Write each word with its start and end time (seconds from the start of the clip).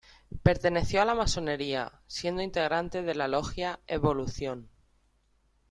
Perteneció 0.41 1.03
a 1.03 1.05
la 1.05 1.13
Masonería, 1.13 1.91
siendo 2.07 2.41
integrante 2.41 3.03
de 3.03 3.13
la 3.13 3.27
logia 3.27 3.79
"Evolución". 3.85 4.67